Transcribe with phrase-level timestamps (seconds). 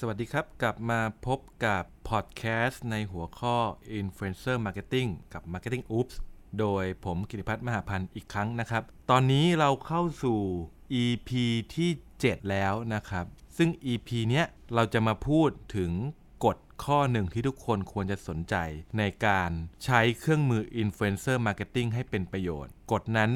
[0.00, 3.56] สวัสดีครับ กลับมาพบกับพอดแคสต์ในหัวข้อ
[4.00, 6.14] Influencer Marketing กับ Marketing Oops
[6.58, 10.38] โดยผมกิติพัฒน์มหาพันธ์อีกครั้งนะครับ ตอนนี้เราเข้าสู่
[11.02, 11.30] EP
[11.74, 11.90] ที่
[12.20, 13.26] 7 แล้วนะครับ
[13.56, 15.90] ซึ่ง EP เนี้ยเราจะมาพูดถึง
[16.44, 18.54] กฎข้อหนึ่งที่ทุกคนควรจะสนใจ
[18.98, 19.50] ในการ
[19.84, 23.30] ใช้เครื่องมือ Influencer Marketing ให้เป็นประโยชน์ กฎนั้น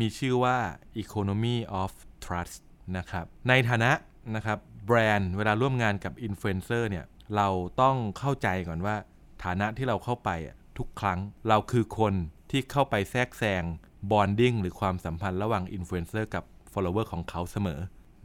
[0.00, 0.58] มีชื่อว่า
[1.02, 1.92] Economy of
[2.24, 2.60] Trust
[2.96, 3.92] นะครับ ในฐานะ
[4.34, 7.04] นะครับ แบรนด์เวลาร่วมงานกับอินฟลูเอนเซอร์เนี่ย
[7.36, 7.48] เรา
[7.82, 8.96] ต้องเข้าใจก่อนว่า
[9.44, 10.30] ฐานะที่เราเข้าไป
[10.78, 11.18] ทุกครั้ง
[11.48, 12.14] เราคือคน
[12.50, 13.64] ที่เข้าไปแทรกแซง
[14.10, 17.80] bonding หรือความสัมพันธ์ระหว่างอินฟลูเอนเซอร์กับ follower ของเขาเสมอ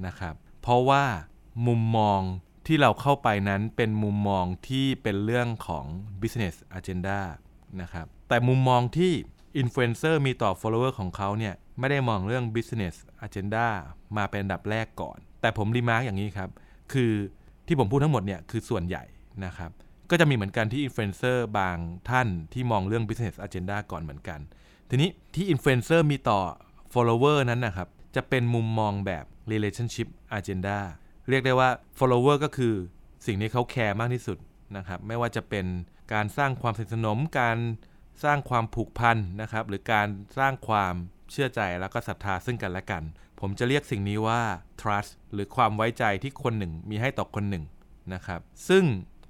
[0.06, 1.04] นะครับ เพราะว่า
[1.68, 2.22] มุมมอง
[2.68, 5.86] ที่เราเข้าไปนั้นเป็นมุมมองที่เป็นเรื่องของ
[6.22, 7.20] business agenda
[7.82, 9.14] นะครับ แต่มุมมองที่
[9.58, 13.68] อินฟลูเอนเซอร์มีต่อ follower ของเขาเนี่ย ไม่ได้มองเรื่อง business agenda
[14.18, 16.50] มาเป็นอันดับแรกก่อน แต่ผม remark อย่างนี้ครับ
[16.94, 17.12] คือ
[17.68, 19.04] ที่ผมพูดทั้งหมดเนี่ยคือส่วนใหญ่
[19.46, 19.72] นะครับ
[20.10, 21.78] ก็จะมีเหมือนกันที่อินฟลูเอนเซอร์บาง
[22.10, 24.40] ท่านที่มองเรื่อง business agenda ก่อนเหมือนกัน
[24.90, 26.40] ทีนี้ที่อินฟลูเอนเซอร์มีต่อ
[26.94, 30.78] follower นั้นนะครับ จะเป็นมุมมองแบบ relationship agenda
[31.30, 32.74] เรียกได้ว่า follower ก็คือ
[33.26, 34.38] สิ่งที่เขาแคร์มากที่สุด
[34.78, 35.66] นะครับ ไม่ว่าจะเป็น
[36.14, 37.58] การสร้างความสนิทสนม การ
[38.24, 40.94] สร้างความผูกพันนะครับ หรือการสร้างความ
[41.32, 43.04] เชื่อใจแล้วก็ศรัทธาซึ่งกันและกัน
[43.42, 44.42] ผมจะเรียกสิ่งนี้ว่า
[44.82, 47.64] trust หรือความไว้ใจที่คนหนึ่งมีให้ต่อคนหนึ่ง
[48.14, 48.84] นะครับ ซึ่ง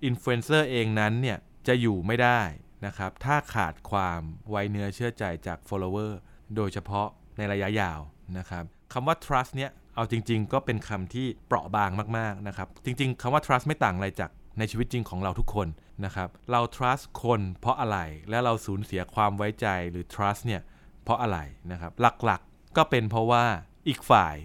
[0.05, 1.37] อินฟลูเอนเซอร์เองนั้นเนี่ย
[1.67, 2.41] จะอยู่ไม่ได้
[2.85, 6.11] นะครับ ถ้าขาดความไว้เนื้อเชื่อใจจาก follower
[6.55, 7.99] โดยเฉพาะในระยะยาว
[8.37, 8.63] นะครับ
[8.93, 15.67] คำว่า trust เนี่ยเอาจริง ๆ ก็เป็นคำที่เปราะบางมากๆนะครับ จริง ๆคำว่า trust ไม่ต่างอะไรจากในชีวิตจริงของเราทุกคน
[16.05, 17.97] นะครับ เรา trust คนเพราะอะไร
[18.29, 20.61] และเราสูญเสียความไว้ใจหรือ trust เนี่ย
[21.03, 21.37] เพราะอะไร
[21.71, 23.45] นะครับ หลักๆก็เป็นเพราะว่า
[23.87, 24.35] อีกฝ่าย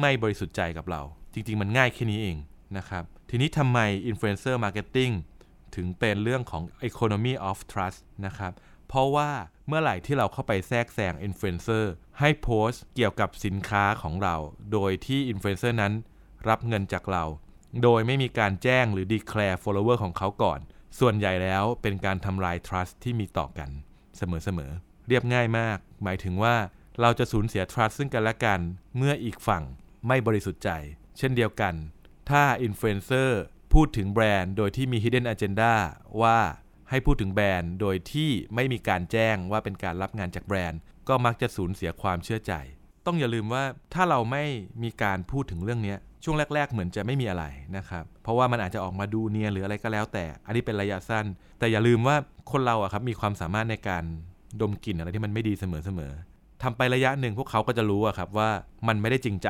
[0.00, 2.36] ไม่บริสุทธิ์ใจกับเรา จริง ๆ มันง่ายแค่นี้เอง
[2.76, 3.78] นะครับทีนี้ทำไม
[4.10, 5.14] influencer marketing
[5.74, 8.52] ถึงเป็นเรื่องของ economy of trust นะครับ
[8.88, 9.30] เพราะว่า
[9.66, 14.36] เมื่อไหร่ที่เราเข้าไปแทรกแซงอินฟลูเอนเซอร์ให้โพสต์เกี่ยวกับสินค้าของเรา
[14.72, 15.92] โดยที่อินฟลูเอนเซอร์นั้น
[16.48, 17.24] รับเงินจากเรา
[17.82, 20.60] โดยไม่มีการแจ้งหรือ declare follower ของเขาก่อน
[20.98, 23.70] ส่วนใหญ่แล้วเป็นการทำลาย trust ที่มีต่อกัน
[24.16, 26.54] เสมอๆเรียบง่ายมาก หมายถึงว่า
[27.00, 28.60] เราจะสูญเสีย trust ซึ่งกันและกัน
[28.96, 29.64] เมื่ออีกฝั่ง
[30.06, 30.70] ไม่บริสุทธิ์ใจ
[31.18, 31.74] เช่นเดียวกัน
[32.30, 33.42] ถ้าอินฟลูเอนเซอร์
[33.74, 35.72] พูดถึงแบรนด์โดยที่มี hidden agenda
[36.22, 36.38] ว่า
[36.90, 42.52] ให้พูดถึงแบรนด์โดยที่ไม่มีการแจ้งว่าเป็นการรับงานจากแบรนด์ ก็มักจะสูญเสียความเชื่อใจ
[43.06, 44.44] ต้องอย่าลืมว่าถ้าเราไม่
[44.82, 45.94] มีการพูดถึงเรื่องนี้
[46.24, 47.44] ช่วงแรก ๆ เหมือนจะไม่มีอะไร
[47.76, 51.26] นะครับ เพราะว่ามันอาจจะออกมาดูเนียนหรืออะไรก็แล้วแต่ อันนี้เป็นระยะสั้น
[51.58, 52.16] แต่อย่าลืมว่า
[52.52, 54.04] คนเราอะครับมีความสามารถในการ
[54.60, 55.64] ดมกลิ่นอะไรที่มันไม่ดีเส
[55.98, 58.50] มอๆ ทำไประยะหนึ่งพวกเขาก็จะรู้อะครับว่า
[58.88, 59.48] มันไม่ได้จริงใจ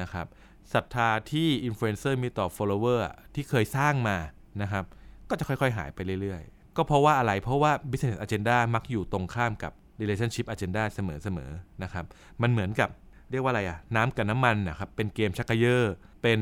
[0.00, 0.26] นะครับ
[0.74, 3.00] ศรัทธาที่อินฟลูเอนเซอร์มีต่อ follower
[3.34, 4.16] ที่เคยสร้างมา
[4.62, 4.84] นะครับ
[5.30, 12.04] ก็จะค่อยๆ หายไปเรื่อยๆ ก็เพราะว่าอะไรเพราะว่า business agenda มักอยู่ตรงข้ามกับ relationship agenda เสมอๆนะครับ
[12.42, 12.90] มันเหมือนกับ
[13.30, 15.76] เรียกว่าอะไรอะน้ำกับน้ำมันนะครับเป็นเกมชักกระเยอ
[16.22, 16.40] เป็น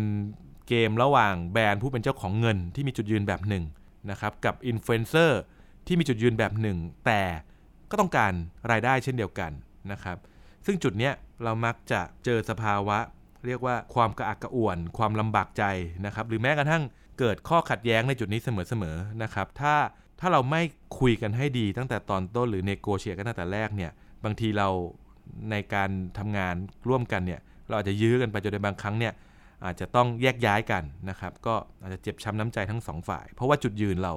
[0.69, 3.65] เกมระหว่างแบรนด์ผู้เป็นเจ้าของเงินที่มีจุดยืนแบบหนึ่ง
[4.11, 5.41] นะครับกับอินฟลูเอนเซอร์
[5.87, 7.23] ที่มีจุดยืนแบบหนึ่งแต่
[7.91, 8.33] ก็ต้องการ
[8.71, 9.53] รายได้เช่นเดียวกัน
[9.93, 10.19] นะครับ
[10.67, 11.13] ซึ่งจุดเนี้ย
[11.45, 12.99] เรามักจะเจอสภาวะ
[13.47, 15.65] เรียกว่าความกระอักกระอ่วน ความลำบากใจ
[16.07, 16.83] นะครับ หรือแม้กระทั่ง
[17.19, 19.75] เกิดข้อขัดแย้งในจุดนี้เสมอๆนะครับ ถ้า
[20.21, 20.63] ถ้าเราไม่
[20.99, 23.91] คุยกันให้ดีตั้งแต่ตอนต้นหรือ negotiate กันตั้งแต่แรกเนี่ย
[24.25, 24.69] บางทีเรา
[25.51, 26.55] ในการทำงาน
[26.89, 29.13] ร่วมกันเนี่ย เราอาจจะยื้อกันไปจนในบางครั้งเนี่ย
[29.65, 34.15] อาจจะต้องแยกย้ายกันนะครับ ก็อาจจะเจ็บช้ำน้ำใจทั้งสองฝ่าย เพราะว่าจุดยืนเรา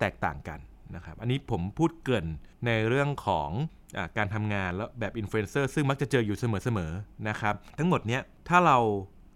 [0.00, 0.58] แตกต่างกัน
[0.94, 2.26] นะครับ อันนี้ผมพูดเกริ่น
[2.66, 8.78] ในเรื่องของการทำงานแล้วแบบอินฟลูเอนเซอร์ซึ่งมักจะเจออยู่เสมอๆนะครับ ทั้งหมดเนี้ยถ้าเรา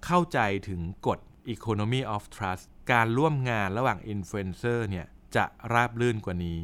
[0.07, 0.39] เข้าใจ
[0.69, 1.19] ถึงกฎ
[1.55, 5.07] economy of trust การร่วมงานระหว่างอินฟลูเอนเซอร์เนี่ย
[5.37, 6.61] จะราบลื่นกว่านี้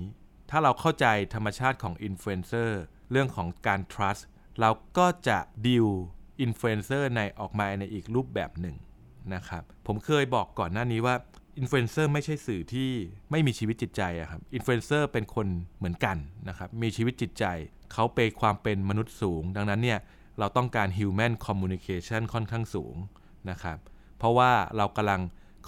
[0.50, 2.80] ถ้าเราเข้าใจธรรมชาติของอินฟลูเอนเซอร์
[3.10, 4.22] เรื่องของการ trust
[4.60, 5.86] เราก็จะดิว
[6.42, 8.76] อินฟลูเอนเซอร์ในออกมาในอีกรูปแบบหนึ่ง
[9.34, 11.14] นะครับ ผมเคยบอกก่อนหน้านี้ว่า
[11.58, 12.90] อินฟลูเอนเซอร์ไม่ใช่สื่อที่
[13.30, 15.46] ไม่มีชีวิตจิตใจอะครับอินฟลูเอนเซอร์เป็นคน
[15.78, 16.16] เหมือนกัน
[16.48, 17.44] นะครับมีชีวิตจิตใจ
[17.92, 19.98] เขาเป็นความเป็นมนุษย์สูง ดังนั้นเนี่ย
[20.38, 22.94] เราต้องการ human communication ค่อนข้างสูง
[23.50, 23.78] นะครับ
[24.18, 25.20] เพราะว่าเรากำลัง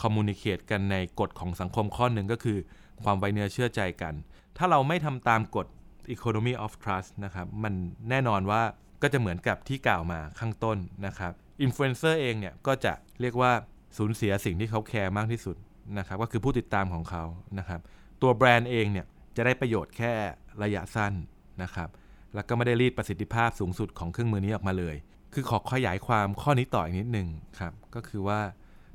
[0.03, 2.59] communicate กันในกฎของสังคมข้อหนึ่งก็คือ
[3.05, 4.15] ความไว้เนื้อเชื่อใจกัน
[4.57, 5.67] ถ้าเราไม่ทำตามกฎ
[6.15, 7.75] economy of trust นะครับมัน
[8.11, 8.63] แน่นอนว่า
[9.03, 11.33] ก็จะเหมือนกับที่กล่าวมาข้างต้นนะครับ
[11.63, 13.53] อินฟลูเอนเซอร์เองเนี่ยก็จะเรียกว่า
[13.97, 15.57] สูญเสียสิ่งที่เขาแคร์มากที่สุด
[15.99, 17.25] นะครับก็คือผู้ติดตามของเขา
[17.59, 17.81] นะครับ
[18.23, 20.13] ตัวแบรนด์เองเนี่ยจะได้ประโยชน์แค่
[20.63, 21.13] ระยะสั้น
[21.63, 21.89] นะครับ
[22.35, 24.97] แล้วก็ไม่ได้รีดประสิทธิภาพสูงสุดของเครื่องมือนี้ออกมาเลย
[25.35, 27.29] คือขอขยายความข้อนี้ต่ออีกนิดหนึ่ง
[27.59, 28.41] ครับ ก็คือว่า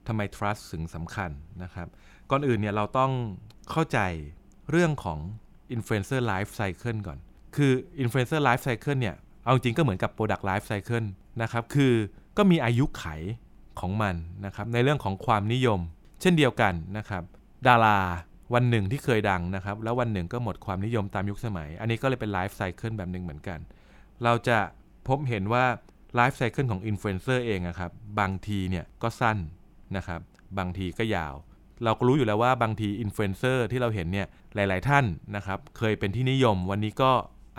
[0.07, 1.29] ทำไม trust ถึงสำคัญ
[1.63, 1.87] นะครับ
[2.29, 3.11] ก่อนอื่นเนี่ยเราต้อง
[3.71, 3.99] เข้าใจ
[4.71, 5.19] เรื่องของ
[5.75, 7.17] influencer life cycle ก่อน
[7.55, 7.71] คือ
[8.03, 9.15] influencer life cycle เนี่ย
[9.45, 11.07] เอาจริงก็เหมือนกับ product life cycle
[11.41, 11.93] นะครับ คือ
[12.37, 13.05] ก็มีอายุไข
[13.79, 14.15] ของมัน
[14.45, 15.79] นะครับ ในเรื่องของความนิยม
[16.21, 17.23] เช่นเดียวกันนะครับ
[17.67, 17.99] ดารา
[18.53, 23.59] วันหนึ่งที่เคยดังนะครับ แล้ววันหนึ่งก็หมดความนิยมตามยุคสมัย อันนี้ก็เลยเป็น life cycle แบบหนึ่งเหมือนกัน
[24.23, 24.57] เราจะ
[25.07, 25.65] พบเห็นว่า
[26.15, 29.37] life cycle ของอินฟลูเอนเซอร์เองอะครับ บางทีเนี่ยก็สั้น
[29.97, 30.21] นะครับ
[30.57, 31.33] บางทีก็ยาว
[31.83, 35.05] เราก็รู้อยู่แล้วว่าบางทีอินฟลูเอนเซอร์ที่เราเห็นเนี่ยหลาย ๆ ท่าน
[35.35, 37.11] นะครับ เคยเป็นที่นิยม วันนี้ก็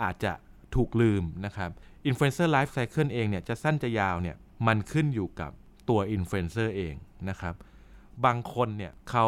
[0.03, 0.33] อาจจะ
[0.75, 1.69] ถูกลืมนะครับ
[2.07, 4.35] อินฟลูเอนเซอร์ life cycle เองเนี่ยจะสั้นจะยาวเนี่ย
[4.67, 5.51] มันขึ้นอยู่กับ
[5.89, 6.93] ตัวอินฟลูเอนเซอร์เอง
[7.29, 7.53] นะครับ
[8.25, 9.27] บางคนเนี่ยเขา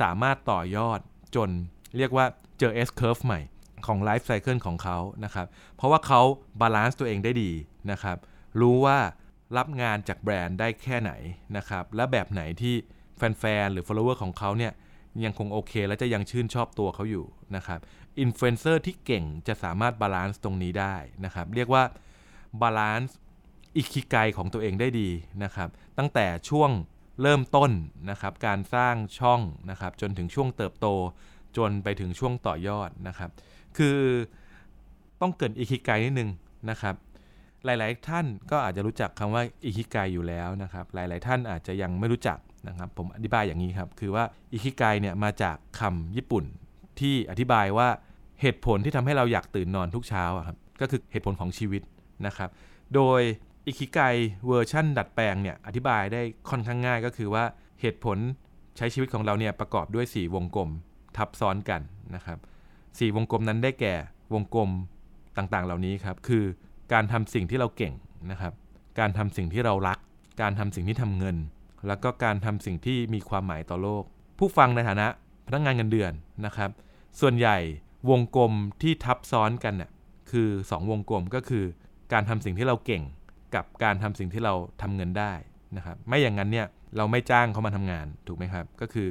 [0.00, 1.00] สามารถต่อยอด
[1.36, 1.48] จน
[1.96, 2.26] เรียกว่า
[2.58, 3.40] เจอ S curve ใหม่
[3.86, 5.46] ของ life cycle ของเขานะครับ
[5.76, 6.20] เพราะว่าเขา
[6.60, 7.50] balance ตัวเองได้ดี
[7.90, 8.16] นะครับ
[8.60, 8.98] รู้ว่า
[9.56, 11.12] รับงานจากแบรนด์ได้แค่ไหน
[11.56, 12.74] นะครับ และแบบไหนที่
[13.16, 14.72] แฟนๆ หรือ follower ของเขาเนี่ย
[15.24, 17.80] ยังคงโอเค และจะยังชื่นชอบตัวเขาอยู่นะครับ
[18.20, 20.94] อินฟลูเอนเซอร์ที่เก่งจะสามารถ balance ตรงนี้ได้
[21.24, 21.82] นะครับ เรียกว่า
[22.62, 23.16] balance
[23.76, 25.08] อิคิไกของตัวเองได้ดี
[25.44, 25.68] นะครับ
[25.98, 26.70] ตั้งแต่ช่วง
[27.22, 27.70] เริ่มต้น
[28.10, 29.40] นะครับการสร้างช่อง
[29.70, 30.86] นะครับจนถึงช่วงเติบโต
[31.56, 33.30] จนไปถึงช่วงต่อยอดนะครับ
[33.76, 33.98] คือ
[35.20, 36.30] ต้องเกริ่นอิคิไกนิดนึง
[36.70, 36.94] นะครับ
[37.64, 42.38] หลายๆท่านก็อาจจะรู้จักคำว่าอิคิไกอยู่แล้วนะครับ หลายๆท่านอาจจะยังไม่รู้จัก
[42.68, 46.44] นะครับ ผมอธิบายอย่างนี้ครับ คือว่าอิคิไกเนี่ยมาจากคำญี่ปุ่น
[47.00, 47.88] ที่อธิบายว่า
[48.40, 51.82] เหตุผลที่ทำให้เราอยากตื่นนอนทุกเช้าครับก็คือเหตุผลของชีวิต
[52.26, 52.50] นะครับ
[52.94, 53.20] โดย
[53.66, 53.98] อิคิไก
[54.46, 57.44] เวอร์ชั่นดัดแปลงเนี่ยอธิบายได้ค่อนข้างง่ายก็คือว่า
[57.80, 58.18] เหตุผล
[58.76, 60.70] ใช้ชีวิตของเราเนี่ยประกอบด้วย 4 วงกลม
[61.16, 61.80] ทับซ้อนกัน
[62.14, 62.38] นะครับ
[62.98, 63.94] สี่วงกลมนั้นได้แก่
[64.34, 64.70] วงกลม
[65.36, 66.44] ต่างๆ เหล่านี้ครับคือ
[66.92, 67.94] การทำสิ่งที่เราเก่ง
[68.30, 68.52] นะครับ
[68.98, 69.98] การทำสิ่งที่เรารัก
[70.40, 71.36] การทำสิ่งที่ทำเงิน
[71.86, 74.02] แล้วก็การทำสิ่งที่มีความหมายต่อโลก
[74.38, 75.06] ผู้ฟังในฐานะ
[75.46, 76.12] พนักงานเงินเดือน
[76.46, 76.70] นะครับ
[77.20, 77.56] ส่วนใหญ่
[78.10, 78.52] วงกลม
[78.82, 79.90] ที่ทับซ้อนกันน่ย
[80.30, 81.64] คือ 2 วงกลมก็คือ
[82.12, 83.02] การทำสิ่งที่เราเก่ง
[83.54, 85.32] กับการทำสิ่งที่เราทำเงินได้
[85.76, 86.66] นะครับไม่อย่างนั้นเนี่ย
[86.96, 89.08] เราไม่จ้างเขามาทำงานถูกไหมครับ ก็คือ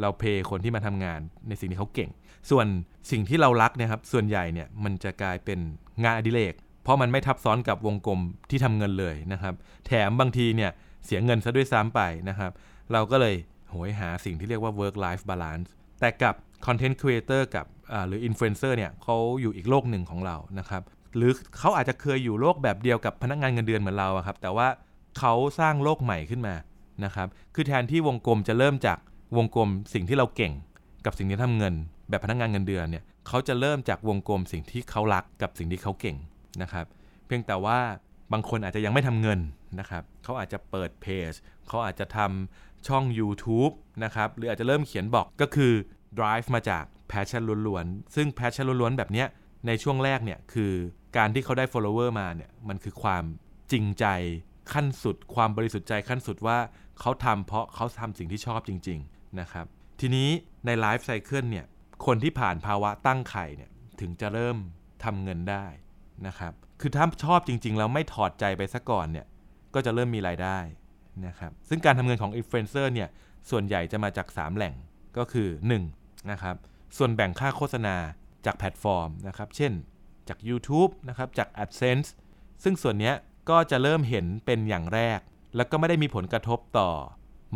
[0.00, 2.10] เราเพย์คนที่มาทำงานในสิ่งที่เขาเก่ง
[2.50, 2.66] ส่วน
[3.10, 5.58] สิ่งที่เรารักนะครับส่วนใหญ่เนี่ยมันจะกลายเป็น
[6.04, 8.20] งานอดิเรก เพราะมันไม่ทับซ้อนกับวงกลม
[8.50, 9.54] ที่ทำเงินเลยนะครับ
[9.86, 10.70] แถมบางทีเนี่ย
[11.04, 12.52] เสียเงินซะด้วยซ้ำไปนะครับ
[12.92, 13.34] เราก็เลย
[13.70, 15.68] โหยหาสิ่งที่เรียกว่า work life balance
[16.00, 16.34] แต่กับ
[16.66, 17.66] content creator กับ
[18.08, 20.82] หรือ influencer เนี่ยเขาอยู่อีกโลกหนึ่งของเรานะครับ
[21.16, 24.68] หรือเขาอาจจะเคยอยู่โลกแบบเดียวกับพนักงานเงินเดือนเหมือนเราครับ แต่ว่า
[25.18, 26.54] เขาสร้างโลกใหม่ขึ้นมา
[27.04, 28.98] นะครับ คือแทนที่วงกลมจะเริ่มจาก
[29.36, 30.52] วงกลมสิ่งที่เราเก่ง
[31.04, 31.74] กับสิ่งที่ทำเงิน
[32.08, 36.16] แบบพนักงานเงินเดือนเนี่ยเขาจะเริ่มจากวงกลมสิ่งที่เขารักกับสิ่งที่เขาเก่ง
[36.62, 36.86] นะครับ
[37.26, 37.78] เพียงแต่ว่า
[38.32, 39.40] บางคนอาจจะยังไม่ทำเงิน
[39.80, 41.32] นะครับเขาอาจจะเปิดเพจ
[41.68, 43.72] เขาอาจจะทำช่อง YouTube
[44.04, 45.72] นะครับหรืออาจจะเริ่มเขียนบอกก็คือ
[46.18, 49.26] drive มาจาก passion ล้วนๆซึ่ง passion ล้วนๆแบบเนี้ย
[49.66, 50.72] ในช่วงแรกเนี่ยคือ
[51.16, 53.24] การที่เขาได้ follower มาเนี่ยมันคือความ
[53.72, 54.06] จริงใจ
[54.72, 56.58] ขั้นสุด ความบริสุทธิ์ใจขั้นสุดว่า
[57.00, 59.66] เขาทำเพราะเขาทำสิ่งที่ชอบจริง ๆนะครับ
[60.00, 60.28] ทีนี้
[60.66, 61.66] ในไลฟ์ไซเคิลเนี่ย
[62.06, 64.56] คนที่ผ่านภาวะตั้งไข่เนี่ยถึงจะเริ่ม
[65.04, 65.66] ทำเงินได้
[66.26, 69.26] นะครับคือถ้าชอบจริง ๆ แล้วไม่ถอดใจไปซะก่อนเนี่ย
[69.74, 70.58] ก็จะเริ่มมีรายได้
[71.26, 73.08] นะครับซึ่งการทำเงินของอินฟลูเอนเซอร์เนี่ย
[73.50, 74.74] ส่วนใหญ่จะมาจาก 3 แหล่ง
[75.18, 75.48] ก็คือ
[75.88, 76.56] 1นะครับ
[76.96, 77.96] ส่วนแบ่งค่าโฆษณา
[78.46, 79.72] จากแพลตฟอร์มนะครับเช่น
[80.30, 82.08] จาก YouTube นะครับจาก AdSense
[82.64, 83.12] ซึ่งส่วนนี้
[83.50, 85.20] ก็จะเริ่มเห็นเป็นอย่างแรก
[85.56, 86.90] แล้วก็ไม่ได้มีผลกระทบต่อ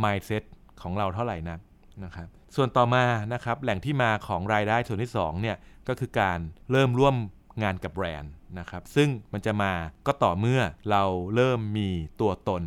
[0.03, 0.43] mindset
[0.83, 1.61] ของเราเท่าไหร่นัก
[2.05, 5.57] นะครับส่วนต่อมานะครับแหล่งที่มาของรายได้ส่วนที่2เนี่ย
[5.89, 6.39] ก็คือการ
[6.71, 7.17] เริ่มร่วม
[7.63, 9.73] งานกับแบรนด์นะครับซึ่งมันจะมา
[10.07, 11.05] ก็ต่อเมื่อเรา
[11.35, 11.89] เริ่มมี
[12.21, 12.63] ตัวตน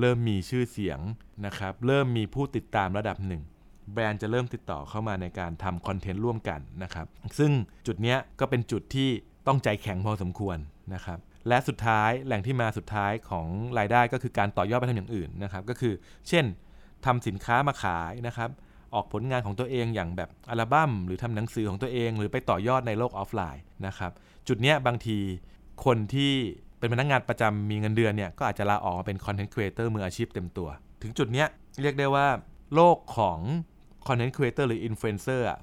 [0.00, 1.00] เริ่มมีชื่อเสียง
[1.46, 3.42] นะครับเริ่มมีผู้ติดตามระดับหนึ่ง
[3.92, 7.06] แบรนด์จะเริ่มติดต่อเข้ามาในการทำคอนเทนต์ร่วมกันนะครับ
[7.38, 7.50] ซึ่ง
[7.86, 9.10] จุดนี้ก็เป็นจุดที่
[9.46, 10.58] ต้องใจแข็งพอสมควร
[10.94, 11.18] นะครับ
[11.48, 13.46] และสุดท้ายแหล่งที่มาสุดท้ายของ
[13.78, 15.94] รายได้ก็คือการต่อยอดไปทำอย่างอื่นนะครับก็คือ
[16.28, 16.44] เช่น
[17.04, 18.50] ทำสินค้ามาขายนะครับ
[18.94, 24.12] ออกผลงานของตัวเองอย่างแบบอัลบั้มหรือทำหนังสือของตัวเอง หรือไปต่อยอดในโลกออฟไลน์นะครับ
[24.48, 25.18] จุดนี้บางที
[25.84, 26.32] คนที่
[26.78, 30.68] เป็นพนักงานประจำมีเงินเดือนเนี่ยก็อาจจะลาออกมาเป็น content creator มืออาชีพเต็มตัว
[31.02, 31.44] ถึงจุดนี้
[31.82, 32.26] เรียกได้ว่า
[32.74, 33.38] โลกของ
[34.06, 35.58] Content Creator หรือ Influencer อะ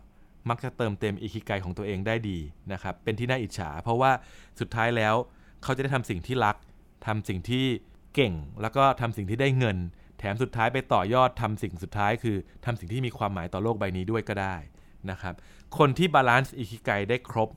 [0.50, 2.40] มักจะเติมเต็มอิคิไกของตัวเองได้ดี
[2.74, 4.12] นะครับ เป็นที่น่าอิจฉา เพราะว่า
[4.60, 5.16] สุดท้ายแล้ว
[5.64, 6.56] เขาจะได้ทำสิ่งที่รัก
[7.08, 7.66] ทำสิ่งที่
[8.16, 9.78] เก่ง แล้วก็ทำสิ่งที่ได้เงิน
[10.20, 14.56] แถมสุดท้ายไปต่อยอดทำสิ่งสุดท้ายคือทำสิ่งที่มีความหมายต่อโลกใบนี้ด้วยก็ได้
[15.12, 15.36] นะครับ
[15.78, 17.50] คนที่ balance อิคิไกได้ครบ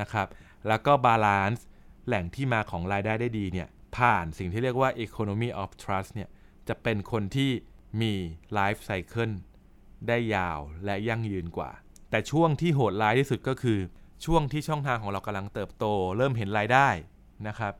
[0.00, 0.28] นะครับ
[0.68, 1.64] แล้วก็ balance
[2.06, 6.28] แหล่งที่มาของรายได้ได้ดีเนี่ย ผ่านสิ่งที่เรียกว่า economy of trust เนี่ย
[6.68, 7.50] จะเป็นคนที่
[8.00, 8.12] มี
[8.58, 9.34] life cycle
[10.08, 11.70] ได้ยาวและยั่งยืนกว่า
[12.10, 13.78] แต่ช่วงที่โหดร้ายที่สุดก็คือ
[14.24, 15.84] ช่วงที่ช่องทางของเรากำลังเติบโต
[16.16, 16.88] เริ่มเห็นรายได้
[17.46, 17.74] นะครับ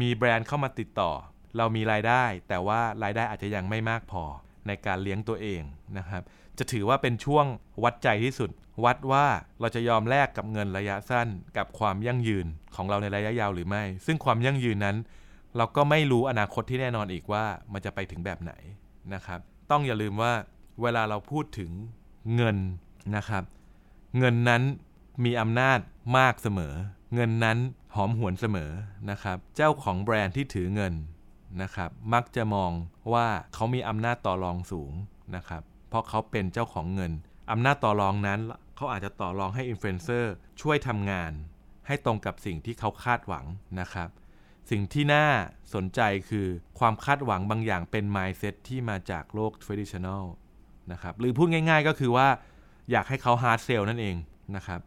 [0.00, 1.12] มีแบรนด์เข้ามาติดต่อ
[1.56, 4.24] เรามีรายได้ แต่ว่ารายได้อาจจะยังไม่มากพอ
[4.66, 5.62] ในการเลี้ยงตัวเอง
[5.98, 6.22] นะครับ
[6.58, 7.46] จะถือว่าเป็นช่วง
[7.84, 8.50] วัดใจที่สุด
[8.84, 9.26] วัดว่า
[9.60, 14.96] เราจะยอมแลกกับเงินระยะสั้น กับความยั่งยืนของเราในระยะยาวหรือไม่ ซึ่งความยั่งยืนนั้น
[15.56, 18.52] เราก็ไม่รู้อนาคตที่แน่นอนอีกว่ามันจะไปถึงแบบไหน
[19.14, 20.32] นะครับ ต้องอย่าลืมว่า
[20.82, 21.70] เวลาเราพูดถึง
[22.36, 22.56] เงิน
[23.14, 23.44] นะครับ
[24.18, 24.62] เงินนั้น
[25.24, 25.78] มีอำนาจ
[26.18, 26.74] มากเสมอ
[27.14, 27.58] เงินนั้น
[27.94, 28.70] หอมหวนเสมอ
[29.10, 30.94] นะครับ เจ้าของแบรนด์ที่ถือเงิน
[31.62, 32.70] นะครับ มักจะมอง
[33.12, 34.92] ว่าเขามีอำนาจต่อรองสูง
[35.36, 37.12] นะครับ เพราะเขาเป็นเจ้าของเงิน
[37.50, 38.40] อำนาจต่อรองนั้น
[38.76, 41.32] เขาอาจจะต่อรองให้อินฟลูเอนเซอร์ช่วยทำงาน
[41.86, 43.44] ให้ตรงกับสิ่งที่เขาคาดหวัง
[43.80, 44.08] นะครับ
[44.70, 45.26] สิ่งที่น่า
[45.74, 46.46] สนใจคือ
[46.78, 50.24] ความคาดหวังบางอย่างเป็น mindset ที่มาจากโลก traditional
[50.92, 52.28] นะครับ หรือพูดง่ายๆก็คือว่า
[52.90, 54.16] อยากให้เขา hard sell นั่นเอง
[54.56, 54.80] นะครับ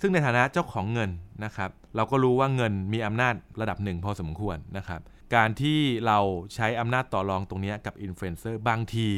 [0.00, 1.10] ซึ่งในฐานะเจ้าของเงิน
[1.44, 5.00] นะครับ เราก็รู้ว่าเงินมีอำนาจระดับหนึ่งพอสมควรนะครับ
[5.34, 6.18] การที่เรา
[6.54, 9.08] ใช้อำนาจต่อรองตรงนี้กับอินฟลูเอนเซอร์บางที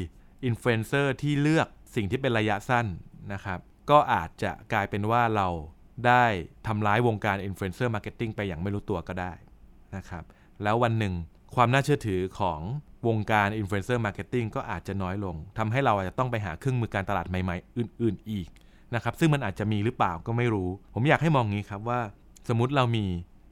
[0.44, 2.86] อินฟลูเอนเซอร์ที่เลือกสิ่งที่เป็นระยะสั้น
[3.32, 3.58] นะครับ
[3.90, 5.48] ก็อาจจะกลายเป็นว่าเรา
[6.06, 6.24] ได้
[6.66, 9.32] ทำร้ายวงการ influencer marketing ไปอย่างไม่รู้ตัวก็ได้
[9.96, 10.24] นะครับ
[10.62, 11.14] แล้ววันหนึ่ง
[11.54, 12.60] ความน่าเชื่อถือของ
[13.06, 18.48] วงการ influencer marketing ก็อาจจะน้อยลงทำให้เราอาจจะต้องไปหาเครื่องมือการตลาดใหม่ๆ อื่น ๆ อีก
[18.94, 22.00] นะครับ ซึ่งมันอาจจะมีหรือเปล่าก็ไม่รู้ ผมอยากให้มองงี้ครับว่า
[22.48, 23.04] สมมติเรามี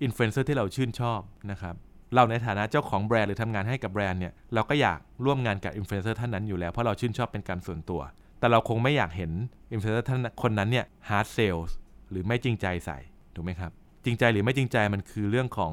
[0.02, 1.74] อินฟลูเอนเซอร์ที่เราชื่นชอบนะครับ
[2.14, 8.00] เราในฐานะเจ้าของแบรนด์หรือทำงานให้กับแบรนด์เนี่ย เราก็อยากร่วมงานกับอินฟลูเอนเซอร์ท่านนั้นอยู่แล้ว เพราะเราชื่นชอบเป็นการส่วนตัว
[8.38, 9.32] แต่เราคงไม่อยากเห็น
[9.72, 11.76] อินฟลูเอนเซอร์ท่านคนนั้นเนี่ย hard sell
[12.10, 12.98] หรือไม่จริงใจใส่
[13.34, 13.70] ถูกไหมครับ
[14.04, 15.72] จริงใจหรือไม่จริงใจมันคือเรื่องของ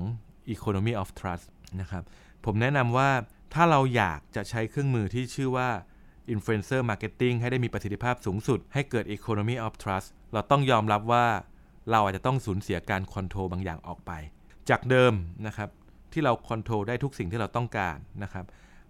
[0.53, 1.46] economy of trust
[1.82, 2.03] นะครับ
[2.46, 3.10] ผมแนะนำว่า
[3.53, 5.69] ถ้าเราอยากจะใช้เครื่องมือที่ชื่อว่า
[6.33, 11.25] influencer marketing ให้ได้มีประสิทธิภาพสูงสุด ให้เกิด economy of trust เราต้องยอมรับว่า
[11.91, 14.12] เราอาจจะต้องสูญเสียการ control บางอย่างออกไป
[14.69, 15.13] จากเดิม
[15.48, 15.69] นะครับ
[16.13, 18.45] ที่เรา control ได้ทุกสิ่งที่เราต้องการนะครับ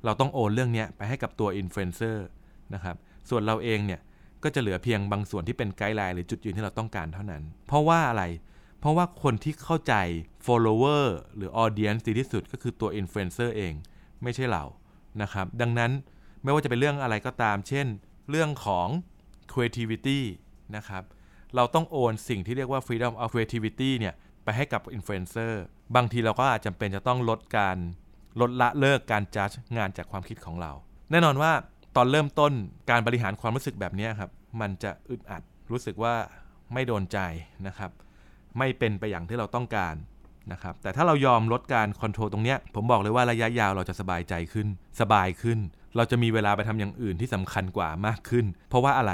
[0.05, 2.25] เราต้องโอนเรื่องนี้ไปให้กับตัวอินฟลูเอนเซอร์
[2.74, 2.96] นะครับ
[3.29, 4.01] ส่วนเราเองเนี่ย
[4.43, 8.24] ก็จะเหลือเพียงบางส่วนที่เป็น guideline หรือจุดยืนที่เราต้องการเท่านั้น เพราะว่าอะไร
[8.79, 9.93] เพราะว่าคนที่เข้าใจ
[10.46, 11.05] follower
[11.36, 13.74] หรือ audience ดีที่สุดก็คือตัวอินฟลูเอนเซอร์เอง
[14.24, 14.63] ไม่ใช่เรา
[15.22, 15.92] นะครับ ดังนั้น
[16.44, 17.88] ไม่ว่าจะเป็นเรื่องอะไรก็ตาม เช่น
[18.30, 18.88] เรื่องของ
[19.51, 20.20] creativity
[20.75, 21.03] นะครับ
[21.56, 24.13] เราต้องโอนสิ่งที่เรียกว่า freedom of creativity เนี่ย
[24.44, 25.63] ไปให้กับอินฟลูเอนเซอร์
[25.96, 27.77] บางทีเราก็อาจจำเป็นจะต้องลดการ
[28.42, 30.72] ลดละเลิกการจัดงานจากความคิดของเรา
[31.12, 31.51] แน่นอนว่า
[31.96, 32.53] ตอนเริ่มต้น
[32.89, 36.15] การบริหารความรู้สึกแบบนี้ครับ มันจะอึดอัดรู้สึกว่า
[36.74, 37.20] ไม่โดนใจ
[37.68, 37.92] นะครับ
[38.58, 39.96] ไม่เป็นไปอย่างที่เราต้องการ
[40.52, 44.68] นะครับแต่ถ้าเรายอมลดการ control ตรงนี้ผมบอกเลยว่าระยะยาวเราจะสบายใจขึ้น
[45.02, 45.60] สบายขึ้น
[45.96, 49.14] เราจะมีเวลาไปทำอย่างอื่นที่สำคัญกว่ามากขึ้น เพราะว่าอะไร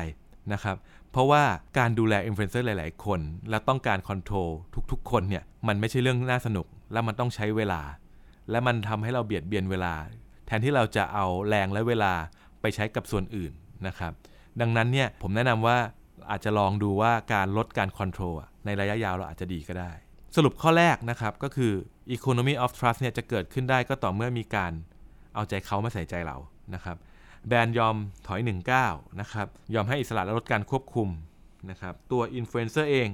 [0.54, 0.78] นะครับ
[1.12, 1.44] เพราะว่า
[1.78, 3.20] การดูแลอินฟลูเอนเซอร์หลาย ๆ คน
[3.50, 4.50] และต้องการ control
[4.92, 7.82] ทุก ๆ คนเนี่ยมันไม่ใช่เรื่องน่าสนุก และมันต้องใช้เวลา
[8.52, 9.94] และมันทำให้เราเบียดเบียนเวลา
[10.48, 12.14] แทนที่เราจะเอาแรงและเวลา
[12.62, 13.52] ไปใช้กับส่วนอื่น
[13.88, 14.12] นะครับ
[14.62, 15.78] ดังนั้นเนี่ยผมแนะนำว่า
[16.30, 18.34] อาจจะลองดูว่าการลดการ control
[18.66, 19.92] ในระยะยาวเราอาจจะดีก็ได้
[20.36, 21.74] สรุปข้อแรกนะครับก็คือ
[22.16, 24.72] economy of trust เนี่ยจะเกิดขึ้นได้ก็ต่อเมื่อมีการ
[25.34, 26.38] เอาใจเขามาใส่ใจเรา
[26.74, 26.98] นะครับ
[27.48, 27.96] แบรนด์ยอม
[28.28, 31.10] ถอย1ก้าวนะครับยอมให้อิสระและลดการควบคุม
[31.70, 33.10] นะครับตัวอินฟลูเอนเซอร์เอง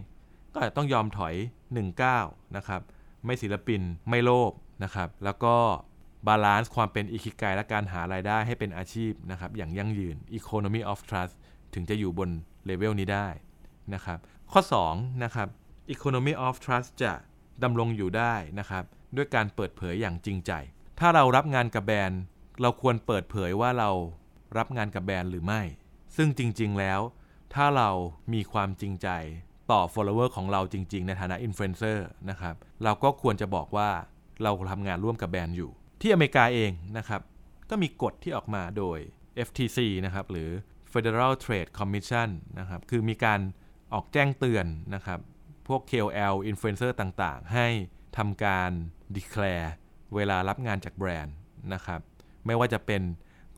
[0.53, 1.35] ก็จะต้องยอมถอย
[1.67, 2.81] 1ก้าวนะครับ
[3.25, 4.51] ไม่ศิลปินไม่โลภ
[4.83, 5.55] นะครับแล้วก็
[6.27, 11.33] balance ความเป็นอิคิกายและการหารายได้ให้เป็นอาชีพนะครับอย่างยั่งยืน economy of trust
[11.73, 12.29] ถึงจะอยู่บน
[12.65, 13.27] เลเวลนี้ได้
[13.93, 14.17] นะครับ
[14.51, 15.47] ข้อ2นะครับ
[15.93, 17.13] economy of trust จะ
[17.63, 18.83] ดำรงอยู่ได้นะครับ
[19.15, 20.51] ด้วยการเปิดเผยอย่างจริงใจ
[20.99, 22.21] ถ้าเรารับงานกับแบรนด์
[22.61, 23.89] เราควรเปิดเผยว่าเรา
[24.57, 25.61] รับงานกับแบรนด์หรือไม่
[26.15, 26.99] ซึ่งจริง ๆ แล้ว
[27.53, 27.89] ถ้าเรา
[28.33, 29.09] มีความจริงใจ
[29.71, 31.97] ต่อ follower ของเราจริง ๆ ในฐานะ influencer
[32.29, 33.89] นะครับ เราก็ควรจะบอกว่า
[34.43, 37.21] เราทำงานร่วมกับแบรนด์อยู่ ที่อเมริกาเองนะครับ
[37.69, 38.99] ก็มีกฎที่ออกมาโดย
[39.47, 40.49] FTC นะครับหรือ
[40.91, 43.39] Federal Trade Commission นะครับ คือมีการ
[43.93, 44.65] ออกแจ้งเตือน
[44.95, 45.19] นะครับ
[45.67, 47.67] พวก KOL Influencer ต่างๆ ให้
[48.17, 48.71] ทำการ
[49.15, 49.69] declare
[50.15, 51.35] เวลารับงานจากแบรนด์
[51.73, 52.01] นะครับ
[52.45, 53.01] ไม่ว่าจะเป็น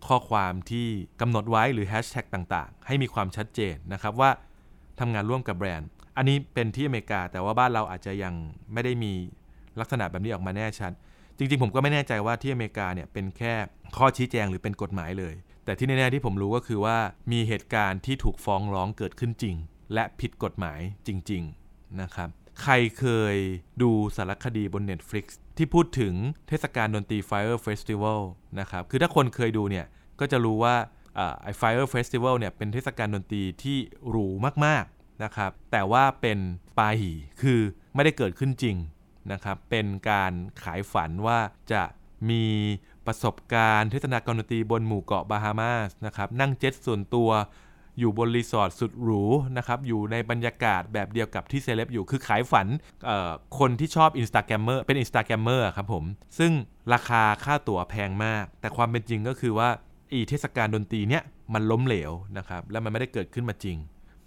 [0.07, 0.87] ข้อความที่
[1.21, 4.29] กำหนดไว้หรือแฮชแท็กต่างๆ ให้มีความชัดเจนนะครับว่า
[4.99, 5.87] ทำงานร่วมกับแบรนด์
[6.17, 8.33] อันนี้เป็นที่อเมริกา แต่ว่าบ้านเราอาจจะยัง
[8.73, 9.13] ไม่ได้มี
[9.79, 10.91] ลักษณะแบบนี้ออกมาแน่ชัด
[11.37, 13.53] จริงๆ ผมก็ไม่แน่ใจว่าที่อเมริกาเนี่ยเป็นแค่
[13.97, 15.33] ข้อชี้แจงหรือเป็นกฎหมายเลย
[15.65, 16.97] แต่ที่แน่ๆที่ผมรู้ก็คือว่า
[17.31, 19.55] มีเหตุการณ์ที่ถูกฟ้องร้องเกิดขึ้นจริง
[19.93, 21.66] และผิดกฎหมายจริง ๆ
[22.01, 22.29] นะครับ
[22.61, 23.35] ใครเคย
[23.81, 25.25] ดูสารคดีบน Netflix
[25.57, 26.13] ที่พูดถึง
[26.47, 28.19] เทศกาลดนตรี Fire Festival
[28.59, 29.85] นะครับคือถ้าคนเคยดูเนี่ย
[30.19, 30.75] ก็จะรู้ว่า
[31.43, 33.77] ไอ้ Fire Festival เนี่ยเป็นเทศกาลดนตรีที่
[34.09, 34.27] หรู
[34.65, 36.39] มากๆนะครับแต่ว่าเป็น
[36.77, 37.59] ปาหีคือ
[37.95, 38.75] ไม่ได้เกิดขึ้นจริง
[39.31, 41.39] นะครับเป็นการขายฝันว่า
[41.71, 41.83] จะ
[42.29, 42.45] มี
[43.05, 47.29] ประสบการณ์เทศกาลดนตรีบนหมู่เกาะบาฮามาสนะครับนั่งเจ็ตส่วนตัว
[47.99, 49.23] อยู่บนรีสอร์ทสุดหรู
[49.57, 52.67] นะครับอยู่ในบรรยากาศแบบเดียวกับที่เซเลบอยู่คือขายฝัน
[53.59, 56.03] คนที่ชอบ Instagrammer เป็น Instagrammer ครับผม
[56.39, 56.51] ซึ่ง
[56.93, 59.69] ราคาค่าตั๋วแพงมาก แต่ความเป็นจริงก็คือว่า
[60.13, 61.23] อีเทศกาลดนตรีเนี้ย
[61.53, 63.77] มันล้มเหลวนะครับแล้วมันไม่ได้เกิดขึ้นมาจริง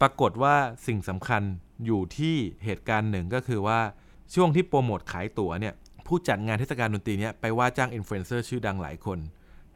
[0.00, 0.54] ปรากฏว่า
[0.86, 1.42] สิ่งสำคัญ
[1.86, 3.80] อยู่ที่เหตุการณ์หนึ่งก็คือว่า
[4.34, 5.74] ช่วงที่โปรโมทขายตั๋วเนี่ย
[6.06, 9.18] ผู้จัดงานเทศกาลดนตรีเนี้ยไปว่าจ้างอินฟลูเอนเซอร์ชื่อดังหลายคน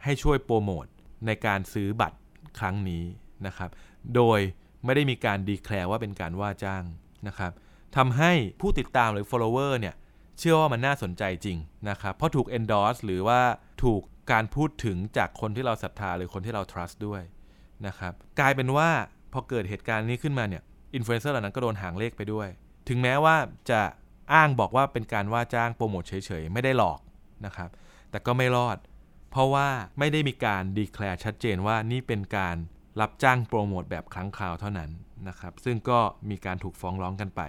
[0.04, 0.86] ให้ช่วยโปรโมท
[1.26, 2.18] ในการซื้อบัตร
[2.58, 3.04] ครั้งนี้
[3.46, 3.70] นะครับ
[4.14, 4.40] โดย
[4.84, 6.84] ไม่ได้มีการดีแคลร์ว่าเป็นการว่าจ้าง
[7.28, 7.52] นะครับ
[7.96, 9.94] ทำให้ผู้ติดตามหรือ follower เนี่ย
[10.38, 11.58] เชื่อว่ามันน่าสนใจจริง
[11.90, 13.40] นะครับ เพราะถูก endorse หรือว่า
[13.82, 17.22] ถูกการพูดถึงจากคนที่เราศรัทธาหรือคนที่เรา trust ด้วย
[17.86, 18.90] นะครับ กลายเป็นว่า
[19.32, 20.62] พอเกิดเหตุการณ์นี้ขึ้นมาเนี่ย
[20.94, 22.48] อินฟลูเอนเซอร์เหล่านั้นก็โดนหางเลขไปด้วย
[22.88, 23.36] ถึงแม้ว่า
[23.70, 23.80] จะ
[24.32, 27.00] อ้างบอกว่าเป็นการว่าจ้างโปรโมทเฉยๆ ไม่ได้หลอก
[27.46, 27.70] นะครับ
[28.10, 28.78] แต่ก็ไม่รอด
[29.30, 32.56] เพราะว่าไม่ได้มีการ declare ชัดเจนว่านี่เป็นการ
[33.00, 34.90] รับจ้างโปรโมทแบบครั้งคราวเท่านั้น
[35.28, 35.98] นะครับ ซึ่งก็
[36.30, 37.40] มีการถูกฟ้องร้องกันไป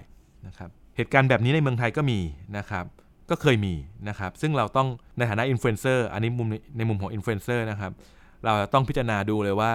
[0.48, 2.20] นะครับ เหตุการณ์แบบนี้ในเมืองไทยก็มี
[2.58, 2.86] นะครับ
[3.30, 3.74] ก็เคยมี
[4.10, 4.88] นะครับ ซึ่งเราต้อง
[5.18, 6.48] ในฐานะอินฟลูเอนเซอร์อันนี้มุม
[6.78, 7.92] ในมุมของอินฟลูเอนเซอร์นะครับ
[8.46, 9.72] เราต้องพิจารณาดูเลยว่า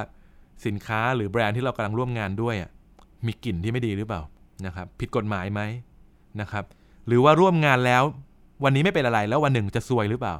[0.66, 2.54] สินค้าหรือแบรนด์ที่เรากำลังร่วมงานด้วย
[3.26, 4.22] มีกลิ่นที่ไม่ดีหรือเปล่า
[4.66, 5.60] นะครับ ผิดกฎหมายไหม
[6.40, 6.64] นะครับ
[7.06, 8.02] หรือว่าร่วมงานแล้ว
[8.64, 10.34] วันนี้ไม่เป็นอะไรแล้ววันหนึ่งจะซวยหรือเปล่า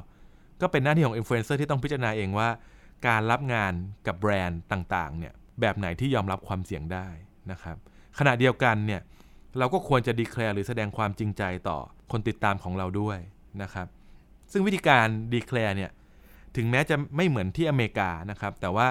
[0.61, 2.49] ก็เป็นหน้าที่ของอินฟลูเอนเซอร์ที่ต้องพิจารณาเองว่า
[3.07, 3.73] การรับงาน
[4.07, 7.07] กับแบรนด์ต่างๆเนี่ยแบบไหนที่ยอมรับความเสี่ยงได้
[7.51, 7.77] นะครับ
[8.19, 9.01] ขณะเดียวกันเนี่ย
[9.57, 11.79] เราก็ควรจะ declare หรือแสดงความจริงใจต่อ
[12.11, 13.17] คนติดตามของเราด้วย
[13.61, 13.87] นะครับ
[14.51, 15.91] ซึ่งวิธีการdeclare เนี่ย
[16.55, 18.87] ถึงแม้จะไม่เหมือนที่อเมริกานะครับแต่ว่า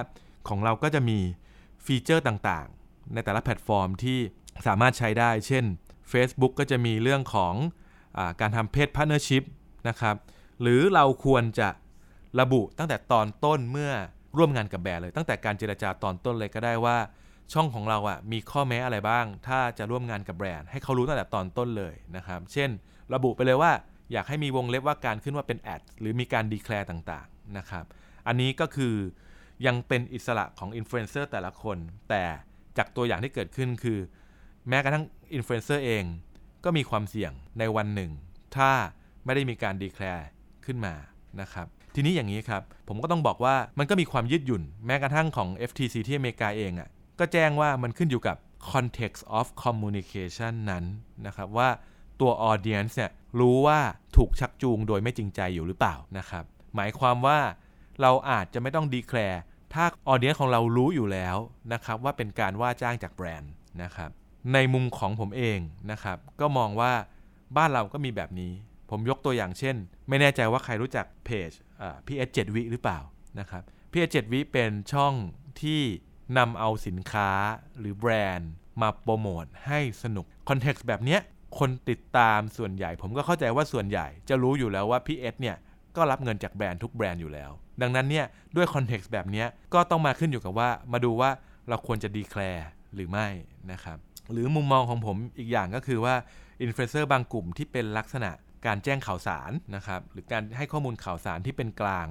[0.48, 1.18] ของเราก็จะมี
[1.84, 4.18] ฟีเจอร์ต่างๆ ในแต่ละแพลตฟอร์มที่
[4.66, 5.64] สามารถใช้ได้ เช่น
[6.12, 7.54] Facebook ก็จะมีเรื่องของ
[8.18, 9.42] อการทำ page partnership
[9.88, 10.16] นะครับ
[10.60, 11.68] หรือเราควรจะ
[12.40, 13.92] ระบุตั้งแต่ตอนต้นเมื่อ
[14.36, 16.96] ร่วมงานกับแบรนด์เลย ตั้งแต่การเจรจาตอนต้นเลยก็ได้ว่า
[17.52, 22.70] ช่องของเราอะ่ะมีข้อแม้อะไรบ้าง ถ้าจะร่วมงานกับแบรนด์ให้เขารู้ตั้งแต่ตอนต้นเลยนะครับ เช่น
[23.14, 23.72] ระบุไปเลยว่า
[24.12, 27.84] อยากให้มีวงเล็บว่าการขึ้นว่าเป็น ad หรือมีการ declare ต่างๆนะครับ
[28.26, 28.94] อันนี้ก็คือ
[29.66, 31.78] ยังเป็นอิสระของอินฟลูเอนเซอร์แต่ละคน
[32.10, 32.24] แต่
[32.78, 33.98] จากตัวอย่างที่เกิดขึ้นคือ
[34.68, 36.04] แม้กระทั่งอินฟลูเอนเซอร์เอง
[36.64, 38.10] ก็มีความเสี่ยงในวันหนึ่ง
[38.56, 38.70] ถ้า
[39.24, 40.28] ไม่ได้มีการ declare
[40.64, 40.94] ขึ้นมา
[41.40, 41.66] นะครับ
[42.00, 48.36] ทีนี้อย่างนี้ครับ ผมก็ต้องบอกว่ามันก็มีความยืดหยุ่น แม้กระทั่งของ FTC ที่อเมริกาเองอะ่ะก็แจ้งว่ามันขึ้นอยู่กับ
[48.72, 50.84] context of communication นั้น
[51.26, 51.68] นะครับว่า
[52.20, 53.10] ตัว audience เนี่ย
[53.40, 53.78] รู้ว่า
[54.16, 56.44] ถูกชักจูงโดยไม่จริงใจอยู่หรือเปล่านะครับ
[56.76, 57.38] หมายความว่า
[58.00, 59.42] เราอาจจะไม่ต้องดีแคลร์
[59.74, 61.36] ถ้า audience ของเรารู้อยู่แล้ว
[61.72, 64.10] นะครับว่าเป็นการว่าจ้างจากแบรนด์นะครับ
[64.52, 65.58] ในมุมของผมเอง
[65.90, 66.92] นะครับ ก็มองว่า
[67.56, 68.52] บ้านเราก็มีแบบนี้
[68.90, 69.76] ผมยกตัวอย่างเช่น
[70.08, 71.50] ไม่แน่ใจว่าใครรู้จักเพจ
[72.06, 72.98] พีเอสเจ็ดวิหรือเปล่า
[73.38, 73.62] นะครับ
[73.92, 75.14] พี่เอ็ดเจ็ดวิเป็นช่อง
[75.62, 75.82] ที่
[76.38, 77.30] นำเอาสินค้า
[77.78, 78.50] หรือแบรนด์
[78.82, 81.20] มาโปรโมทให้สนุก context แบบเนี้ย
[81.58, 85.56] คนติดตามส่วนใหญ่ ผมก็เข้าใจว่าส่วนใหญ่จะรู้อยู่แล้วว่าพี่เอ็ดเนี่ย
[85.96, 87.50] ก็รับเงินจากแบรนด์ทุกแบรนด์อยู่แล้ว
[87.82, 91.30] ดังนั้นเนี่ยด้วย context แบบนี้ก็ต้องมาขึ้นอยู่กับว่ามาดูว่า
[91.68, 93.28] เราควรจะ declare หรือไม่
[93.72, 93.98] นะครับ
[94.32, 96.14] หรือมุมมองของผมอีกอย่างก็คือว่า
[96.62, 98.30] อินฟลูเอนเซอร์บางกลุ่มที่เป็นลักษณะ
[98.66, 102.06] การแจ้งข่าวสารนะครับหรือการให้ข้อมูลข่าวสารที่เป็นกลาง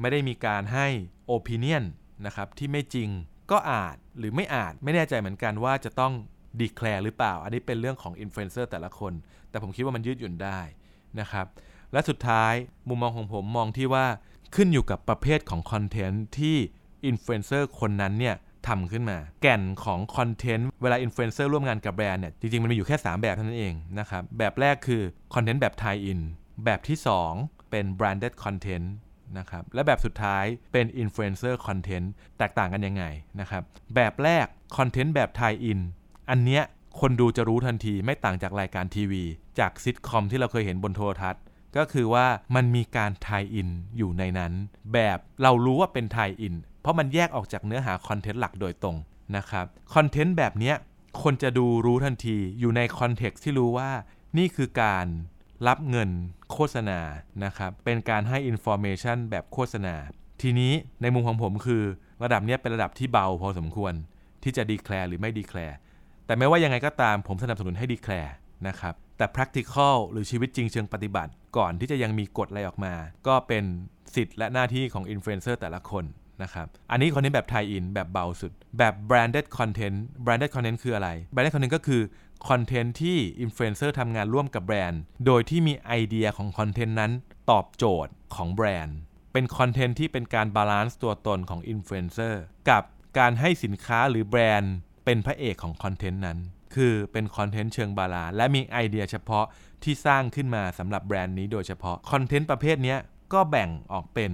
[0.00, 0.86] ไม่ได้มีการให้
[1.26, 1.84] opinion
[2.26, 3.08] นะครับที่ไม่จริง
[3.50, 6.12] ก็อาจหรือไม่อาจไม่แน่ใจเหมือนกันว่าจะต้อง
[6.60, 9.12] declare หรือเปล่า อันนี้เป็นเรื่องของอินฟลูเอนเซอร์แต่ละคน
[9.50, 10.60] แต่ผมคิดว่ามันยืดหยุ่นได้
[11.20, 11.46] นะครับ
[11.92, 12.52] และสุดท้าย
[12.88, 14.06] มุมมองของผมมองที่ว่า
[14.54, 16.56] ขึ้นอยู่กับประเภทของคอนเทนต์ที่
[17.06, 25.02] อินฟลูเอนเซอร์คนนั้นเนี่ย ทำขึ้นมา แก่นของคอนเทนต์เวลาอินฟลูเอนเซอร์ร่วมงานกับแบรนด์เนี่ยจริงๆ มันมีอยู่แค่ 3 แบบเท่านั้นเองนะครับ แบบแรกคือ
[25.34, 26.20] คอนเทนต์แบบ tie-in
[26.64, 26.98] แบบที่
[27.34, 28.86] 2 เป็น branded content
[29.38, 32.06] นะครับและแบบสุดท้ายเป็น influencer content
[32.38, 33.04] แตกต่างกันยังไง
[33.40, 33.62] นะครับ
[33.94, 35.80] แบบแรกคอนเทนต์แบบ tie-in
[36.30, 36.62] อันเนี้ย
[37.00, 39.24] คนดูจะรู้ทันทีไม่ต่างจากรายการทีวี
[39.58, 41.42] จากซิทคอมที่เราเคยเห็นบนโทรทัศน์
[41.76, 44.52] ก็คือว่ามันมีการ tie-in อยู่ในนั้น
[44.92, 46.54] แบบเรารู้ว่าเป็น tie-in เพ
[46.88, 48.96] ราะมันแยกออกจากเนื้อหาคอนเทนต์หลักโดยตรง
[49.36, 50.72] นะครับคอนเทนต์แบบนี้
[51.22, 53.90] คนจะดูรู้ทันทีอยู่ใน context ที่รู้ว่า
[54.38, 55.06] นี่คือการ
[55.68, 56.10] รับเงิน
[56.52, 57.00] โฆษณา
[57.44, 59.94] นะครับเป็นการให้ information แบบโฆษณา
[60.42, 60.72] ทีนี้
[61.02, 61.82] ในมุมของผมคือ
[62.22, 63.92] ระดับนี้เป็นระดับที่เบาพอสมควร
[64.42, 65.76] ที่จะ declare หรือไม่ declare
[66.26, 68.34] แต่ไม่ว่ายังไงก็ตามผมสนับสนุนให้ declare
[68.68, 72.94] นะครับแต่ practical หรือชีวิตจริงเชิงปฏิบัติ ก่อนที่จะยังมีกฎอะไรออกมา
[73.26, 73.64] ก็เป็น
[74.14, 76.04] สิทธิ์และหน้าที่ของอินฟลูเอนเซอร์แต่ละคน
[76.42, 82.02] นะครับ อันนี้คอนเทนต์แบบ tie-in แบบเบาสุด แบบ branded content branded content คืออะไร branded content ก็คือ
[82.48, 87.12] คอนเทนต์ที่อินฟลูเอนเซอร์ทำงานร่วมกับแบรนด์ โดยที่มีไอเดียของคอนเทนต์นั้น
[87.50, 88.98] ตอบโจทย์ของแบรนด์
[89.32, 92.82] เป็นคอนเทนต์ที่เป็นการ balance ตัวตนของอินฟลูเอนเซอร์กับ
[93.18, 94.74] การให้สินค้าหรือแบรนด์
[95.04, 96.38] เป็นพระเอกของคอนเทนต์นั้น
[96.74, 99.46] คือเป็นคอนเทนต์เชิง balance และมีไอเดียเฉพาะ
[99.84, 102.96] ที่สร้างขึ้นมาสำหรับแบรนด์นี้โดยเฉพาะ คอนเทนต์ประเภทนี้
[103.32, 104.32] ก็แบ่งออกเป็น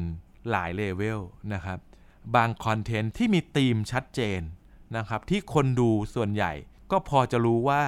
[0.51, 1.21] หลายเลเวล
[1.55, 1.79] นะครับ
[2.37, 4.41] บางคอนเทนต์ที่มีธีมชัดเจน
[4.97, 6.53] นะครับที่คนดูส่วนใหญ่
[6.91, 7.83] ก็พอจะรู้ว่า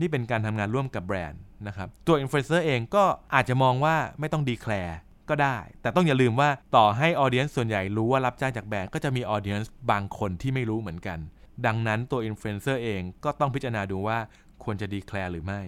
[0.00, 4.98] นี่เป็นการทำงานร่วมกับแบรนด์นะครับตัวอินฟลูเอนเซอร์เองก็อาจจะมองว่าไม่ต้อง declare
[5.28, 9.58] ก็ได้ แต่ต้องอย่าลืมว่าต่อให้ audience ส่วนใหญ่รู้ว่ารับจ้างจากแบรนด์ก็จะมี audience
[9.90, 11.18] บางคนที่ไม่รู้เหมือนกัน
[11.66, 14.18] ดังนั้นตัวอินฟลูเอนเซอร์เองก็ต้องพิจารณาดูว่า
[14.64, 15.60] ควรจะ declare หรือไม่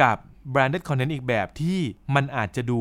[0.00, 0.16] กับ
[0.52, 1.78] branded content อีกแบบที่
[2.14, 2.80] มันอาจจะดู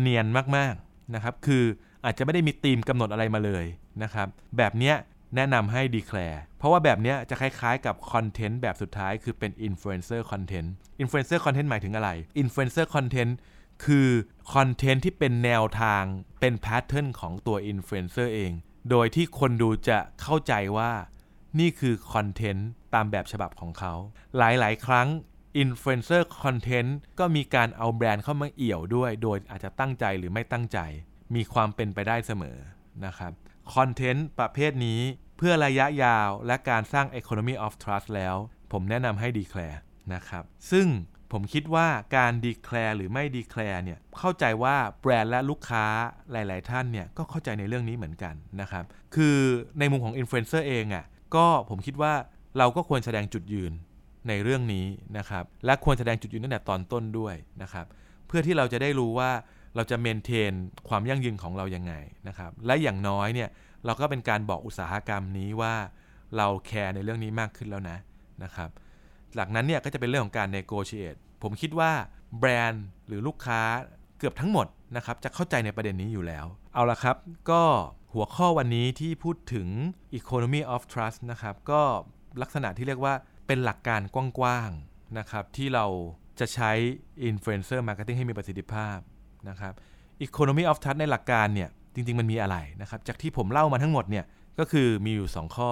[0.00, 1.64] เนียนมากๆนะครับคือ
[2.04, 3.64] อาจจะไม่ได้มีธีมกำหนดอะไรมาเลย
[4.02, 4.96] นะครับ แบบเนี้ย
[5.36, 10.68] แนะนำให้ declare เพราะว่าแบบเนี้ยจะคล้ายๆกับคอนเทนต์แบบสุดท้ายคือเป็น influencer content
[11.02, 12.10] influencer content หมายถึงอะไร
[12.42, 13.32] influencer content
[13.84, 14.08] คือ
[14.54, 16.04] คอนเทนต์ที่เป็นแนวทาง
[16.40, 18.52] เป็น pattern ของตัวอินฟลูเอนเซอร์เอง
[18.90, 20.92] โดยที่คนดูจะเข้าใจว่า
[21.58, 23.92] นี่คือคอนเทนต์ตามแบบฉบับของเขา
[24.36, 25.08] หลายๆ ครั้ง
[25.58, 30.78] influencer content ก็มีการเอาแบรนด์เข้ามาเอี่ยวด้วย โดยอาจจะตั้งใจหรือไม่ตั้งใจ
[31.34, 32.56] มีความเป็นไปได้เสมอ
[33.06, 33.32] นะครับ
[33.74, 35.00] คอนเทนต์ประเภทนี้
[35.38, 38.36] เพื่อระยะยาวและการสร้าง Economy of Trust แล้ว
[38.72, 39.80] ผมแนะนำให้ declare
[40.14, 40.86] นะครับ ซึ่ง
[41.32, 45.84] ผมคิดว่าการ declare หรือไม่ declare เนี่ยเข้าใจว่าแบรนด์และลูกค้า
[46.32, 49.36] หลาย ๆ ท่านเนี่ยก็เข้าใจในเรื่องนี้เหมือนกันนะครับ คือ
[49.78, 52.12] ในมุมของอินฟลูเอนเซอร์เองอะ่ะก็ผมคิดว่า
[52.58, 53.72] เราก็ควรแสดงจุดยืน
[54.28, 54.86] ในเรื่องนี้
[55.18, 57.86] นะครับ และควรแสดงจุดยืนตั้งแต่ตอนต้นด้วยนะครับ
[58.26, 59.30] เพื่อที่เราจะได้รู้ว่า
[59.76, 60.52] เราจะเมนเทน
[60.88, 61.94] ความยั่งยืนของเรายังไง
[62.28, 63.48] นะครับและอย่างน้อยเนี่ย
[63.84, 65.74] เราก็เป็นการบอกอุตสาหกรรมนี้ว่า
[66.36, 67.98] เราแคร์ในเรื่องนี้มากขึ้นแล้วนะ
[68.44, 68.70] นะครับ
[69.34, 71.92] หลักนั้นเนี่ยก็จะเป็นเรื่องของการ negotiate ผมคิดว่า
[72.38, 73.60] แบรนด์หรือลูกค้า
[74.18, 77.16] เกือบทั้งหมดนะครับจะเข้าใจในประเด็นนี้อยู่แล้ว เอาละครับ
[77.50, 77.62] ก็
[78.14, 79.68] หัวข้อวันนี้ที่พูดถึง
[80.18, 81.82] economy of trust นะครับก็
[82.42, 83.14] ลักษณะที่เรียกว่า
[83.46, 85.86] เป็นหลักการกว้างๆนะครับที่เรา
[86.40, 86.70] จะใช้
[87.30, 88.98] influencer marketing ให้มีประสิทธิภาพ
[89.48, 89.72] นะครับ
[90.26, 94.24] economy of trust ในหลักการเนี่ยจริง ๆ มันมีอะไรนะครับจากที่ผมเล่ามาทั้งหมดเนี่ย
[94.58, 95.70] ก็คือมีอยู่ 2 ข้อ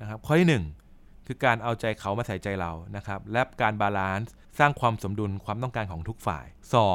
[0.00, 0.48] นะครับข้อที่
[0.90, 6.46] 1 คือการเอาใจเขามาใส่ใจเรานะครับและการ balanceสร้างความสมดุลความต้องการของทุกฝ่าย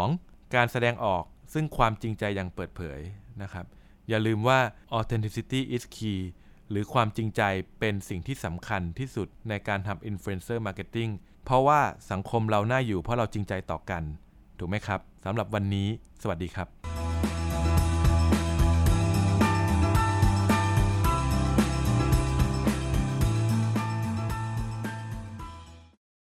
[0.04, 0.56] 2.
[0.56, 3.00] การแสดงออกซึ่งความจริงใจอย่างเปิดเผย
[3.42, 3.66] นะครับ
[4.10, 4.60] อย่าลืมว่า
[5.00, 6.22] authenticity is key
[6.70, 7.42] หรือความจริงใจ
[7.80, 11.12] เป็นสิ่งที่สำคัญที่สุดในการทำ influencer marketing
[11.46, 11.80] เพราะว่า
[12.12, 14.04] สังคมเราน่าอยู่เพราะเราจริงใจต่อกัน
[14.60, 15.88] ถูกไหมครับสำหรับวันนี้
[16.22, 16.68] สวัสดีครับ